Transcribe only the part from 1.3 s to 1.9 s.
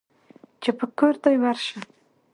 ورشه.